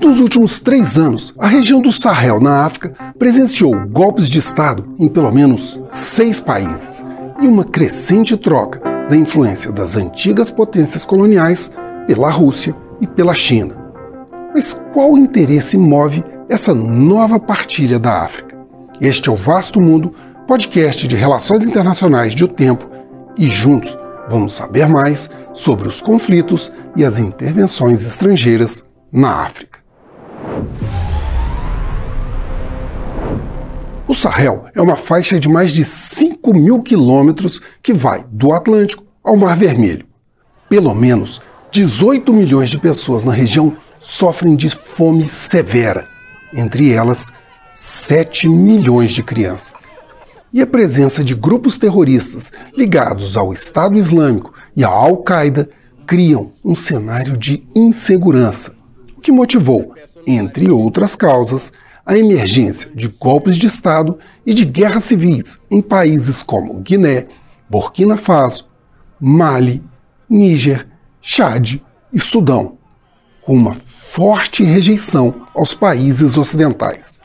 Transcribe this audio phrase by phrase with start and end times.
[0.00, 5.08] Nos últimos três anos, a região do Sahel, na África, presenciou golpes de Estado em
[5.08, 7.04] pelo menos seis países
[7.40, 11.70] e uma crescente troca da influência das antigas potências coloniais
[12.06, 13.74] pela Rússia e pela China.
[14.54, 18.56] Mas qual interesse move essa nova partilha da África?
[19.00, 20.14] Este é o Vasto Mundo,
[20.46, 22.88] podcast de relações internacionais de O Tempo,
[23.36, 23.98] e juntos
[24.28, 29.80] vamos saber mais sobre os conflitos e as intervenções estrangeiras na África.
[34.06, 39.04] O Sahel é uma faixa de mais de 5 mil quilômetros que vai do Atlântico
[39.22, 40.06] ao Mar Vermelho.
[40.68, 41.40] Pelo menos
[41.72, 46.06] 18 milhões de pessoas na região sofrem de fome severa,
[46.52, 47.32] entre elas
[47.70, 49.83] 7 milhões de crianças.
[50.54, 55.68] E a presença de grupos terroristas ligados ao Estado Islâmico e à Al-Qaeda
[56.06, 58.72] criam um cenário de insegurança,
[59.18, 59.92] o que motivou,
[60.24, 61.72] entre outras causas,
[62.06, 67.26] a emergência de golpes de Estado e de guerras civis em países como Guiné,
[67.68, 68.68] Burkina Faso,
[69.20, 69.82] Mali,
[70.30, 70.86] Níger,
[71.20, 71.80] Chad
[72.12, 72.78] e Sudão,
[73.42, 77.20] com uma forte rejeição aos países ocidentais.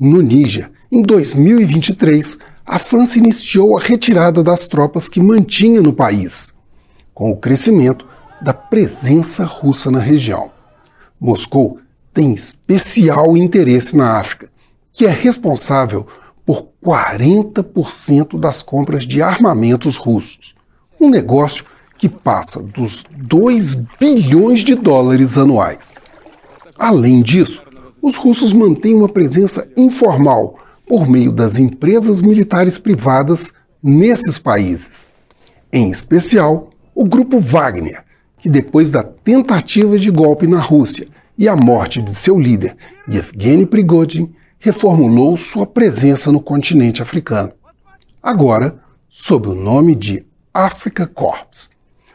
[0.00, 6.54] No Níger, em 2023, a França iniciou a retirada das tropas que mantinha no país,
[7.12, 8.06] com o crescimento
[8.40, 10.50] da presença russa na região.
[11.20, 11.78] Moscou
[12.12, 14.48] tem especial interesse na África,
[14.92, 16.06] que é responsável
[16.46, 20.54] por 40% das compras de armamentos russos.
[21.00, 21.64] Um negócio
[21.98, 25.96] que passa dos 2 bilhões de dólares anuais.
[26.78, 27.62] Além disso,
[28.00, 35.08] os russos mantêm uma presença informal por meio das empresas militares privadas nesses países.
[35.72, 38.04] Em especial, o grupo Wagner,
[38.38, 42.76] que depois da tentativa de golpe na Rússia e a morte de seu líder,
[43.08, 47.52] Yevgeny Prigozhin, reformulou sua presença no continente africano.
[48.22, 48.78] Agora,
[49.08, 51.68] sob o nome de Africa Corps.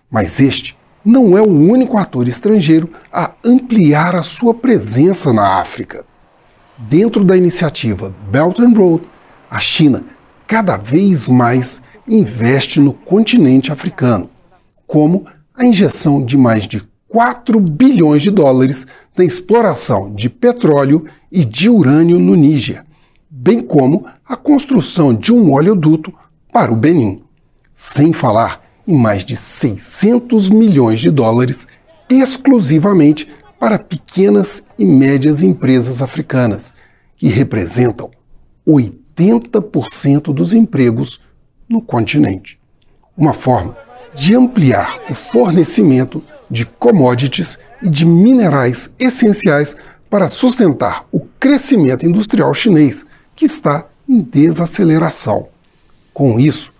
[0.09, 6.05] Mas este não é o único ator estrangeiro a ampliar a sua presença na África.
[6.87, 9.03] Dentro da iniciativa Belt and Road,
[9.51, 10.05] a China
[10.47, 14.29] cada vez mais investe no continente africano,
[14.87, 18.87] como a injeção de mais de 4 bilhões de dólares
[19.17, 22.85] na exploração de petróleo e de urânio no Níger,
[23.29, 26.13] bem como a construção de um oleoduto
[26.51, 27.21] para o Benin,
[27.73, 31.67] sem falar em mais de 600 milhões de dólares
[32.09, 36.73] exclusivamente para pequenas e médias empresas africanas,
[37.17, 38.09] que representam
[38.65, 41.19] 80% dos empregos
[41.67, 42.57] no continente.
[43.17, 43.77] Uma forma
[44.15, 49.75] de ampliar o fornecimento de commodities e de minerais essenciais
[50.09, 53.05] para sustentar o crescimento industrial chinês,
[53.35, 55.47] que está em desaceleração.
[56.13, 56.73] Com isso,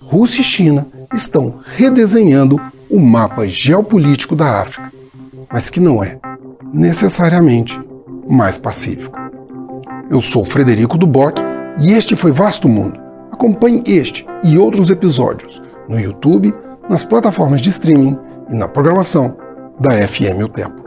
[0.00, 2.60] Rússia e China estão redesenhando
[2.90, 4.92] o mapa geopolítico da África,
[5.52, 6.18] mas que não é
[6.72, 7.80] necessariamente
[8.28, 9.16] mais pacífico.
[10.10, 11.38] Eu sou Frederico Duboc
[11.78, 12.98] e este foi Vasto Mundo.
[13.32, 16.54] Acompanhe este e outros episódios no YouTube,
[16.88, 18.18] nas plataformas de streaming
[18.50, 19.36] e na programação
[19.78, 20.85] da FM O Tempo.